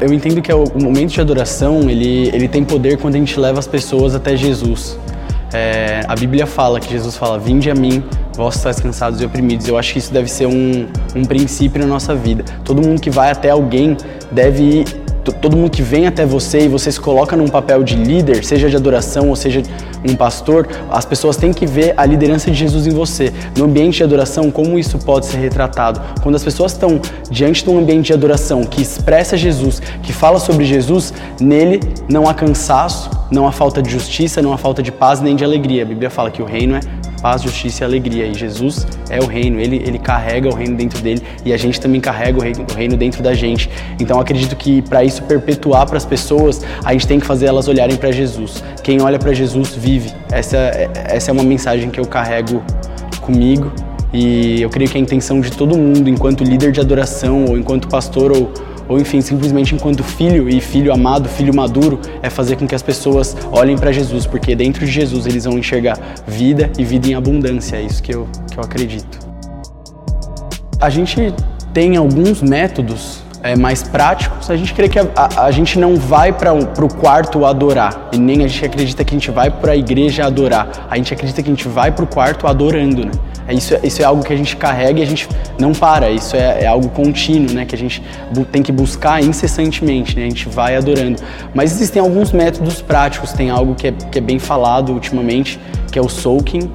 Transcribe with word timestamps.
Eu 0.00 0.12
entendo 0.12 0.40
que 0.40 0.50
é 0.50 0.54
o 0.54 0.64
momento 0.80 1.10
de 1.10 1.20
adoração 1.20 1.90
ele, 1.90 2.28
ele 2.28 2.46
tem 2.46 2.64
poder 2.64 2.98
quando 2.98 3.16
a 3.16 3.18
gente 3.18 3.38
leva 3.38 3.58
as 3.58 3.66
pessoas 3.66 4.14
até 4.14 4.36
Jesus. 4.36 4.98
É, 5.52 6.02
a 6.06 6.14
Bíblia 6.14 6.46
fala 6.46 6.78
que 6.78 6.90
Jesus 6.90 7.16
fala: 7.16 7.38
Vinde 7.38 7.70
a 7.70 7.74
mim, 7.74 8.04
vós 8.36 8.56
estáis 8.56 8.78
cansados 8.78 9.20
e 9.20 9.24
oprimidos. 9.24 9.66
Eu 9.66 9.76
acho 9.76 9.92
que 9.92 9.98
isso 9.98 10.12
deve 10.12 10.28
ser 10.28 10.46
um, 10.46 10.86
um 11.16 11.24
princípio 11.24 11.80
na 11.80 11.86
nossa 11.86 12.14
vida. 12.14 12.44
Todo 12.64 12.80
mundo 12.80 13.00
que 13.00 13.10
vai 13.10 13.30
até 13.30 13.50
alguém 13.50 13.96
deve 14.30 14.84
todo 15.32 15.56
mundo 15.56 15.70
que 15.70 15.82
vem 15.82 16.06
até 16.06 16.24
você 16.24 16.60
e 16.60 16.68
você 16.68 16.90
se 16.90 17.00
coloca 17.00 17.36
num 17.36 17.48
papel 17.48 17.82
de 17.82 17.96
líder, 17.96 18.44
seja 18.44 18.68
de 18.68 18.76
adoração 18.76 19.28
ou 19.28 19.36
seja 19.36 19.62
um 20.08 20.14
pastor, 20.14 20.68
as 20.90 21.04
pessoas 21.04 21.36
têm 21.36 21.52
que 21.52 21.66
ver 21.66 21.94
a 21.96 22.04
liderança 22.04 22.50
de 22.50 22.56
Jesus 22.56 22.86
em 22.86 22.90
você. 22.90 23.32
No 23.56 23.64
ambiente 23.64 23.96
de 23.96 24.04
adoração, 24.04 24.50
como 24.50 24.78
isso 24.78 24.98
pode 24.98 25.26
ser 25.26 25.38
retratado? 25.38 26.00
Quando 26.22 26.36
as 26.36 26.44
pessoas 26.44 26.72
estão 26.72 27.00
diante 27.30 27.64
de 27.64 27.70
um 27.70 27.78
ambiente 27.78 28.06
de 28.06 28.12
adoração 28.12 28.64
que 28.64 28.80
expressa 28.80 29.36
Jesus, 29.36 29.80
que 30.02 30.12
fala 30.12 30.38
sobre 30.38 30.64
Jesus, 30.64 31.12
nele 31.40 31.80
não 32.08 32.28
há 32.28 32.34
cansaço, 32.34 33.10
não 33.30 33.46
há 33.46 33.52
falta 33.52 33.82
de 33.82 33.90
justiça, 33.90 34.40
não 34.40 34.52
há 34.52 34.58
falta 34.58 34.82
de 34.82 34.90
paz 34.90 35.20
nem 35.20 35.36
de 35.36 35.44
alegria. 35.44 35.82
A 35.82 35.86
Bíblia 35.86 36.10
fala 36.10 36.30
que 36.30 36.40
o 36.40 36.44
reino 36.44 36.76
é 36.76 36.80
paz, 37.20 37.42
justiça 37.42 37.82
e 37.82 37.84
alegria. 37.84 38.26
E 38.26 38.34
Jesus 38.34 38.86
é 39.10 39.20
o 39.20 39.26
reino, 39.26 39.60
ele, 39.60 39.76
ele 39.76 39.98
carrega 39.98 40.48
o 40.48 40.54
reino 40.54 40.76
dentro 40.76 41.00
dele 41.02 41.22
e 41.44 41.52
a 41.52 41.56
gente 41.56 41.80
também 41.80 42.00
carrega 42.00 42.38
o 42.38 42.42
reino, 42.42 42.66
o 42.70 42.74
reino 42.74 42.96
dentro 42.96 43.22
da 43.22 43.34
gente. 43.34 43.70
Então 44.00 44.20
acredito 44.20 44.56
que 44.56 44.82
para 44.82 45.04
isso 45.04 45.22
perpetuar 45.22 45.86
para 45.86 45.96
as 45.96 46.04
pessoas, 46.04 46.62
a 46.84 46.92
gente 46.92 47.06
tem 47.06 47.20
que 47.20 47.26
fazer 47.26 47.46
elas 47.46 47.68
olharem 47.68 47.96
para 47.96 48.10
Jesus. 48.10 48.62
Quem 48.82 49.00
olha 49.02 49.18
para 49.18 49.32
Jesus 49.32 49.74
vive. 49.74 50.12
Essa, 50.30 50.56
essa 50.94 51.30
é 51.30 51.32
uma 51.32 51.44
mensagem 51.44 51.90
que 51.90 52.00
eu 52.00 52.06
carrego 52.06 52.62
comigo 53.20 53.72
e 54.12 54.62
eu 54.62 54.70
creio 54.70 54.90
que 54.90 54.96
a 54.96 55.00
intenção 55.00 55.40
de 55.40 55.52
todo 55.52 55.76
mundo, 55.76 56.08
enquanto 56.08 56.42
líder 56.42 56.72
de 56.72 56.80
adoração 56.80 57.44
ou 57.44 57.58
enquanto 57.58 57.88
pastor 57.88 58.32
ou 58.32 58.50
ou 58.88 58.98
enfim, 58.98 59.20
simplesmente 59.20 59.74
enquanto 59.74 60.02
filho 60.02 60.48
e 60.48 60.60
filho 60.60 60.92
amado, 60.92 61.28
filho 61.28 61.54
maduro, 61.54 62.00
é 62.22 62.30
fazer 62.30 62.56
com 62.56 62.66
que 62.66 62.74
as 62.74 62.82
pessoas 62.82 63.36
olhem 63.52 63.76
para 63.76 63.92
Jesus, 63.92 64.26
porque 64.26 64.54
dentro 64.56 64.84
de 64.84 64.90
Jesus 64.90 65.26
eles 65.26 65.44
vão 65.44 65.58
enxergar 65.58 65.98
vida 66.26 66.70
e 66.78 66.84
vida 66.84 67.08
em 67.08 67.14
abundância, 67.14 67.76
é 67.76 67.82
isso 67.82 68.02
que 68.02 68.14
eu, 68.14 68.26
que 68.50 68.58
eu 68.58 68.64
acredito. 68.64 69.18
A 70.80 70.88
gente 70.88 71.34
tem 71.74 71.96
alguns 71.96 72.40
métodos 72.40 73.22
é, 73.42 73.54
mais 73.56 73.82
práticos, 73.82 74.50
a 74.50 74.56
gente 74.56 74.72
crê 74.72 74.88
que 74.88 74.98
a, 74.98 75.06
a, 75.14 75.44
a 75.44 75.50
gente 75.50 75.78
não 75.78 75.96
vai 75.96 76.32
para 76.32 76.52
o 76.52 76.94
quarto 76.94 77.44
adorar, 77.44 78.08
e 78.12 78.18
nem 78.18 78.44
a 78.44 78.48
gente 78.48 78.64
acredita 78.64 79.04
que 79.04 79.14
a 79.14 79.18
gente 79.18 79.30
vai 79.30 79.50
para 79.50 79.72
a 79.72 79.76
igreja 79.76 80.24
adorar, 80.24 80.86
a 80.90 80.96
gente 80.96 81.12
acredita 81.12 81.42
que 81.42 81.48
a 81.48 81.52
gente 81.52 81.68
vai 81.68 81.92
para 81.92 82.04
o 82.04 82.08
quarto 82.08 82.46
adorando, 82.46 83.04
né? 83.04 83.12
É, 83.48 83.54
isso, 83.54 83.74
é, 83.74 83.80
isso 83.82 84.02
é 84.02 84.04
algo 84.04 84.22
que 84.22 84.32
a 84.32 84.36
gente 84.36 84.54
carrega 84.56 85.00
e 85.00 85.02
a 85.02 85.06
gente 85.06 85.26
não 85.58 85.72
para, 85.72 86.10
isso 86.10 86.36
é, 86.36 86.64
é 86.64 86.66
algo 86.66 86.90
contínuo, 86.90 87.52
né? 87.54 87.64
Que 87.64 87.74
a 87.74 87.78
gente 87.78 88.02
tem 88.52 88.62
que 88.62 88.70
buscar 88.70 89.22
incessantemente, 89.22 90.14
né? 90.14 90.26
A 90.26 90.28
gente 90.28 90.48
vai 90.50 90.76
adorando. 90.76 91.20
Mas 91.54 91.72
existem 91.72 92.00
alguns 92.00 92.30
métodos 92.30 92.82
práticos, 92.82 93.32
tem 93.32 93.48
algo 93.48 93.74
que 93.74 93.88
é, 93.88 93.92
que 93.92 94.18
é 94.18 94.20
bem 94.20 94.38
falado 94.38 94.92
ultimamente, 94.92 95.58
que 95.90 95.98
é 95.98 96.02
o 96.02 96.08
soaking, 96.08 96.70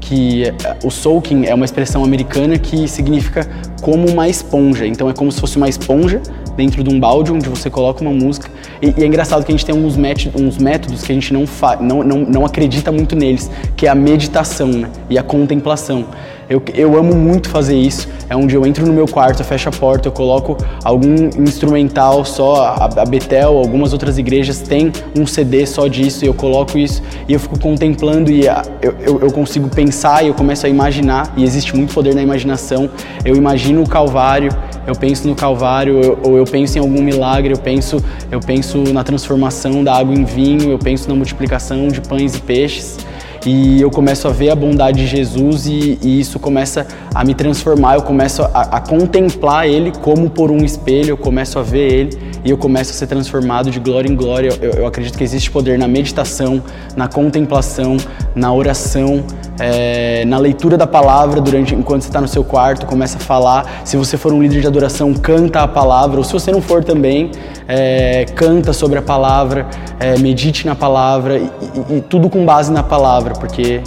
que 0.00 0.44
é, 0.44 0.54
o 0.82 0.90
soaking 0.90 1.44
é 1.44 1.54
uma 1.54 1.66
expressão 1.66 2.02
americana 2.02 2.58
que 2.58 2.88
significa 2.88 3.46
como 3.82 4.08
uma 4.08 4.26
esponja. 4.26 4.86
Então 4.86 5.10
é 5.10 5.12
como 5.12 5.30
se 5.30 5.38
fosse 5.38 5.58
uma 5.58 5.68
esponja 5.68 6.22
dentro 6.56 6.82
de 6.82 6.92
um 6.92 6.98
balde 6.98 7.32
onde 7.32 7.48
você 7.48 7.68
coloca 7.68 8.00
uma 8.00 8.12
música. 8.12 8.50
E, 8.80 8.94
e 8.96 9.04
é 9.04 9.06
engraçado 9.06 9.44
que 9.44 9.52
a 9.52 9.54
gente 9.56 9.66
tem 9.66 9.74
uns 9.74 9.96
métodos, 9.96 10.40
uns 10.40 10.58
métodos 10.58 11.02
que 11.02 11.12
a 11.12 11.14
gente 11.14 11.32
não, 11.32 11.44
não, 11.80 12.02
não, 12.02 12.18
não 12.20 12.46
acredita 12.46 12.90
muito 12.90 13.14
neles, 13.14 13.50
que 13.76 13.86
é 13.86 13.90
a 13.90 13.94
meditação 13.94 14.68
né? 14.68 14.88
e 15.10 15.18
a 15.18 15.22
contemplação. 15.22 16.06
Eu, 16.48 16.62
eu 16.74 16.96
amo 16.96 17.14
muito 17.14 17.48
fazer 17.48 17.76
isso. 17.76 18.08
É 18.30 18.36
onde 18.36 18.54
eu 18.54 18.64
entro 18.64 18.86
no 18.86 18.92
meu 18.92 19.06
quarto, 19.06 19.40
eu 19.40 19.44
fecho 19.44 19.68
a 19.68 19.72
porta, 19.72 20.08
eu 20.08 20.12
coloco 20.12 20.56
algum 20.84 21.28
instrumental 21.38 22.24
só, 22.24 22.64
a, 22.64 22.84
a 23.02 23.04
Betel, 23.04 23.58
algumas 23.58 23.92
outras 23.92 24.16
igrejas 24.16 24.60
têm 24.60 24.92
um 25.18 25.26
CD 25.26 25.66
só 25.66 25.88
disso 25.88 26.24
e 26.24 26.28
eu 26.28 26.34
coloco 26.34 26.78
isso 26.78 27.02
e 27.28 27.32
eu 27.32 27.40
fico 27.40 27.58
contemplando 27.58 28.30
e 28.30 28.48
a, 28.48 28.62
eu, 28.80 28.94
eu, 29.00 29.20
eu 29.22 29.32
consigo 29.32 29.68
pensar 29.68 30.24
e 30.24 30.28
eu 30.28 30.34
começo 30.34 30.66
a 30.66 30.68
imaginar 30.68 31.32
e 31.36 31.42
existe 31.42 31.74
muito 31.74 31.92
poder 31.92 32.14
na 32.14 32.22
imaginação. 32.22 32.88
Eu 33.24 33.34
imagino 33.34 33.82
o 33.82 33.88
Calvário, 33.88 34.50
eu 34.86 34.94
penso 34.94 35.26
no 35.26 35.34
Calvário, 35.34 36.00
eu, 36.00 36.18
ou 36.22 36.36
eu 36.36 36.44
penso 36.44 36.78
em 36.78 36.80
algum 36.80 37.02
milagre, 37.02 37.52
eu 37.52 37.58
penso, 37.58 38.02
eu 38.30 38.40
penso 38.40 38.78
na 38.92 39.02
transformação 39.02 39.82
da 39.82 39.94
água 39.94 40.14
em 40.14 40.24
vinho, 40.24 40.70
eu 40.70 40.78
penso 40.78 41.08
na 41.08 41.14
multiplicação 41.14 41.88
de 41.88 42.00
pães 42.00 42.34
e 42.36 42.40
peixes 42.40 42.98
e 43.46 43.80
eu 43.80 43.90
começo 43.92 44.26
a 44.26 44.32
ver 44.32 44.50
a 44.50 44.56
bondade 44.56 44.98
de 44.98 45.06
Jesus 45.06 45.66
e, 45.66 45.98
e 46.02 46.20
isso 46.20 46.40
começa 46.40 46.84
a 47.14 47.24
me 47.24 47.32
transformar, 47.32 47.94
eu 47.94 48.02
começo 48.02 48.42
a, 48.42 48.48
a, 48.62 48.80
contemplar 48.80 49.68
Ele 49.68 49.92
como 50.02 50.28
por 50.28 50.50
um 50.50 50.64
espelho, 50.64 51.10
eu 51.10 51.16
começo 51.16 51.56
a 51.56 51.62
ver 51.62 51.92
Ele 51.92 52.18
e 52.44 52.50
eu 52.50 52.58
começo 52.58 52.90
a 52.90 52.94
ser 52.94 53.06
transformado 53.06 53.70
de 53.70 53.78
glória 53.78 54.10
em 54.10 54.16
glória. 54.16 54.50
Eu, 54.60 54.72
eu 54.72 54.86
acredito 54.86 55.16
que 55.16 55.22
existe 55.22 55.48
poder 55.48 55.78
na 55.78 55.86
meditação, 55.86 56.60
na 56.96 57.06
contemplação, 57.06 57.96
na 58.34 58.52
oração, 58.52 59.24
é, 59.58 60.24
na 60.24 60.38
leitura 60.38 60.76
da 60.76 60.86
palavra 60.86 61.40
durante 61.40 61.74
enquanto 61.74 62.02
você 62.02 62.08
está 62.08 62.20
no 62.20 62.28
seu 62.28 62.44
quarto, 62.44 62.86
começa 62.86 63.16
a 63.18 63.20
falar. 63.20 63.82
Se 63.84 63.96
você 63.96 64.16
for 64.16 64.32
um 64.32 64.42
líder 64.42 64.60
de 64.60 64.66
adoração, 64.66 65.12
canta 65.14 65.62
a 65.62 65.68
palavra, 65.68 66.18
ou 66.18 66.24
se 66.24 66.32
você 66.32 66.50
não 66.50 66.60
for 66.60 66.84
também, 66.84 67.30
é, 67.68 68.24
canta 68.34 68.72
sobre 68.72 68.98
a 68.98 69.02
palavra, 69.02 69.66
é, 69.98 70.18
medite 70.18 70.66
na 70.66 70.74
palavra 70.74 71.38
e, 71.38 71.50
e, 71.90 71.96
e, 71.96 72.00
tudo 72.00 72.28
com 72.28 72.44
base 72.44 72.70
na 72.72 72.82
palavra, 72.82 73.34
porque 73.34 73.80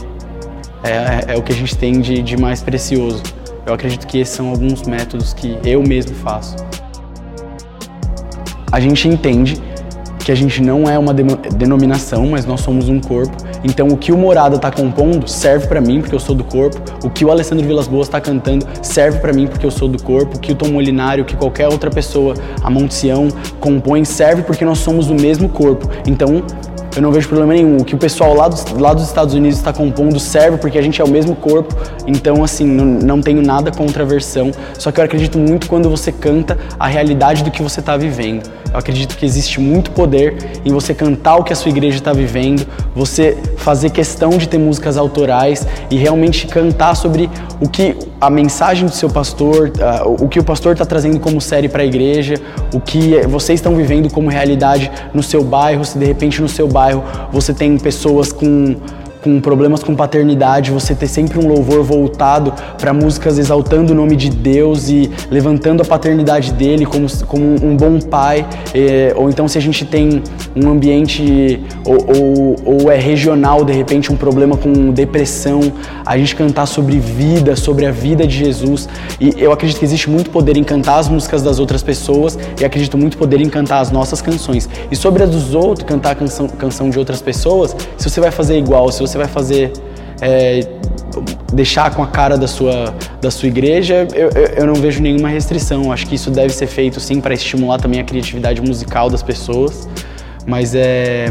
é, 0.83 0.89
é, 0.89 1.25
é, 1.29 1.37
o 1.37 1.41
que 1.41 1.51
a 1.51 1.55
gente 1.55 1.75
tem 1.75 1.99
de, 1.99 2.21
de 2.21 2.37
mais 2.37 2.61
precioso. 2.61 3.21
Eu 3.65 3.73
acredito 3.73 4.07
que 4.07 4.19
esses 4.19 4.33
são 4.33 4.49
alguns 4.49 4.83
métodos 4.83 5.33
que 5.33 5.57
eu 5.63 5.83
mesmo 5.83 6.15
faço. 6.15 6.55
A 8.71 8.79
gente 8.79 9.07
entende 9.07 9.61
que 10.19 10.31
a 10.31 10.35
gente 10.35 10.61
não 10.61 10.87
é 10.87 10.99
uma 10.99 11.13
denominação, 11.13 12.27
mas 12.27 12.45
nós 12.45 12.61
somos 12.61 12.89
um 12.89 12.99
corpo. 12.99 13.35
Então 13.63 13.87
o 13.87 13.97
que 13.97 14.11
o 14.11 14.17
Morada 14.17 14.57
está 14.57 14.69
compondo 14.69 15.27
serve 15.27 15.67
para 15.67 15.81
mim 15.81 16.01
porque 16.01 16.13
eu 16.13 16.19
sou 16.19 16.35
do 16.35 16.43
corpo. 16.43 16.79
O 17.03 17.09
que 17.09 17.25
o 17.25 17.31
Alessandro 17.31 17.65
Vilas 17.65 17.87
Boas 17.87 18.07
está 18.07 18.19
cantando 18.19 18.67
serve 18.81 19.19
para 19.19 19.33
mim 19.33 19.47
porque 19.47 19.65
eu 19.65 19.71
sou 19.71 19.87
do 19.87 20.01
corpo. 20.03 20.37
O 20.37 20.39
que 20.39 20.51
o 20.51 20.55
Tom 20.55 20.69
Molinário, 20.69 21.25
que 21.25 21.35
qualquer 21.35 21.67
outra 21.67 21.89
pessoa, 21.89 22.35
a 22.61 22.69
Monte 22.69 22.99
compõe 23.59 24.03
serve 24.03 24.43
porque 24.43 24.65
nós 24.65 24.79
somos 24.79 25.09
o 25.09 25.15
mesmo 25.15 25.47
corpo. 25.49 25.89
Então 26.05 26.43
eu 26.99 27.03
não 27.03 27.13
vejo 27.13 27.29
problema 27.29 27.53
nenhum. 27.53 27.77
O 27.77 27.85
que 27.85 27.95
o 27.95 27.97
pessoal 27.97 28.33
lá 28.33 28.49
dos, 28.49 28.65
lá 28.73 28.93
dos 28.93 29.05
Estados 29.05 29.33
Unidos 29.33 29.57
está 29.57 29.71
compondo 29.71 30.19
serve 30.19 30.57
porque 30.57 30.77
a 30.77 30.81
gente 30.81 31.01
é 31.01 31.03
o 31.03 31.07
mesmo 31.07 31.33
corpo, 31.33 31.73
então 32.05 32.43
assim, 32.43 32.65
não, 32.65 32.85
não 32.85 33.21
tenho 33.21 33.41
nada 33.41 33.71
contra 33.71 34.03
a 34.03 34.05
versão. 34.05 34.51
Só 34.77 34.91
que 34.91 34.99
eu 34.99 35.05
acredito 35.05 35.39
muito 35.39 35.67
quando 35.67 35.89
você 35.89 36.11
canta 36.11 36.57
a 36.77 36.87
realidade 36.87 37.41
do 37.43 37.51
que 37.51 37.63
você 37.63 37.79
está 37.79 37.95
vivendo. 37.95 38.49
Eu 38.71 38.77
acredito 38.77 39.17
que 39.17 39.25
existe 39.25 39.59
muito 39.61 39.91
poder 39.91 40.59
em 40.65 40.71
você 40.71 40.93
cantar 40.93 41.37
o 41.37 41.43
que 41.43 41.53
a 41.53 41.55
sua 41.55 41.69
igreja 41.69 41.97
está 41.97 42.11
vivendo, 42.11 42.67
você 42.99 43.37
fazer 43.55 43.91
questão 43.91 44.31
de 44.31 44.45
ter 44.45 44.57
músicas 44.57 44.97
autorais 44.97 45.65
e 45.89 45.95
realmente 45.95 46.45
cantar 46.47 46.95
sobre 46.95 47.29
o 47.61 47.69
que 47.69 47.95
a 48.19 48.29
mensagem 48.29 48.85
do 48.85 48.91
seu 48.91 49.09
pastor, 49.09 49.69
uh, 49.69 50.21
o 50.21 50.27
que 50.27 50.37
o 50.37 50.43
pastor 50.43 50.73
está 50.73 50.85
trazendo 50.85 51.17
como 51.17 51.39
série 51.39 51.69
para 51.69 51.81
a 51.81 51.85
igreja, 51.85 52.35
o 52.73 52.81
que 52.81 53.25
vocês 53.27 53.59
estão 53.59 53.73
vivendo 53.73 54.11
como 54.11 54.29
realidade 54.29 54.91
no 55.13 55.23
seu 55.23 55.41
bairro, 55.41 55.85
se 55.85 55.97
de 55.97 56.05
repente 56.05 56.41
no 56.41 56.49
seu 56.49 56.67
bairro 56.67 57.01
você 57.31 57.53
tem 57.53 57.77
pessoas 57.77 58.33
com 58.33 58.75
com 59.21 59.39
problemas 59.41 59.83
com 59.83 59.95
paternidade, 59.95 60.71
você 60.71 60.95
ter 60.95 61.07
sempre 61.07 61.39
um 61.39 61.47
louvor 61.47 61.83
voltado 61.83 62.53
para 62.77 62.93
músicas 62.93 63.37
exaltando 63.37 63.93
o 63.93 63.95
nome 63.95 64.15
de 64.15 64.29
Deus 64.29 64.89
e 64.89 65.09
levantando 65.29 65.81
a 65.81 65.85
paternidade 65.85 66.53
dele 66.53 66.85
como, 66.85 67.07
como 67.25 67.43
um 67.43 67.75
bom 67.75 67.99
pai, 67.99 68.47
é, 68.73 69.13
ou 69.15 69.29
então 69.29 69.47
se 69.47 69.57
a 69.57 69.61
gente 69.61 69.85
tem 69.85 70.23
um 70.55 70.69
ambiente 70.69 71.61
ou, 71.85 71.97
ou, 72.15 72.55
ou, 72.65 72.91
é 72.91 72.97
regional, 72.97 73.63
de 73.65 73.73
repente 73.73 74.11
um 74.11 74.15
problema 74.15 74.55
com 74.57 74.91
depressão, 74.91 75.59
a 76.05 76.17
gente 76.17 76.35
cantar 76.35 76.65
sobre 76.65 76.99
vida, 76.99 77.55
sobre 77.55 77.85
a 77.85 77.91
vida 77.91 78.25
de 78.25 78.37
Jesus. 78.37 78.87
E 79.19 79.33
eu 79.37 79.51
acredito 79.51 79.79
que 79.79 79.85
existe 79.85 80.09
muito 80.09 80.29
poder 80.29 80.57
em 80.57 80.63
cantar 80.63 80.97
as 80.97 81.09
músicas 81.09 81.41
das 81.41 81.59
outras 81.59 81.83
pessoas 81.83 82.37
e 82.59 82.65
acredito 82.65 82.97
muito 82.97 83.17
poder 83.17 83.41
em 83.41 83.49
cantar 83.49 83.79
as 83.79 83.91
nossas 83.91 84.21
canções. 84.21 84.69
E 84.91 84.95
sobre 84.95 85.23
as 85.23 85.29
dos 85.29 85.53
outros, 85.53 85.87
cantar 85.87 86.11
a 86.11 86.15
canção, 86.15 86.47
canção 86.47 86.89
de 86.89 86.97
outras 86.97 87.21
pessoas, 87.21 87.75
se 87.97 88.09
você 88.09 88.19
vai 88.19 88.31
fazer 88.31 88.57
igual, 88.57 88.91
se 88.91 89.01
você 89.09 89.17
vai 89.17 89.27
fazer 89.27 89.71
é, 90.21 90.61
deixar 91.53 91.93
com 91.93 92.03
a 92.03 92.07
cara 92.07 92.37
da 92.37 92.47
sua, 92.47 92.93
da 93.21 93.31
sua 93.31 93.47
igreja, 93.47 94.07
eu, 94.13 94.29
eu, 94.29 94.47
eu 94.57 94.67
não 94.67 94.75
vejo 94.75 95.01
nenhuma 95.01 95.29
restrição. 95.29 95.91
Acho 95.91 96.07
que 96.07 96.15
isso 96.15 96.29
deve 96.29 96.53
ser 96.53 96.67
feito 96.67 96.99
sim 96.99 97.19
para 97.19 97.33
estimular 97.33 97.79
também 97.79 97.99
a 97.99 98.03
criatividade 98.03 98.61
musical 98.61 99.09
das 99.09 99.23
pessoas. 99.23 99.87
Mas 100.45 100.73
é. 100.75 101.27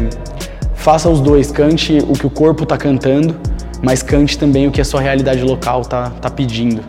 Faça 0.75 1.09
os 1.09 1.19
dois, 1.19 1.51
cante 1.51 1.97
o 2.07 2.13
que 2.13 2.25
o 2.25 2.29
corpo 2.29 2.63
está 2.63 2.77
cantando, 2.77 3.35
mas 3.83 4.01
cante 4.01 4.37
também 4.37 4.65
o 4.65 4.71
que 4.71 4.79
a 4.79 4.85
sua 4.85 5.01
realidade 5.01 5.43
local 5.43 5.81
está 5.81 6.09
tá 6.09 6.29
pedindo. 6.29 6.81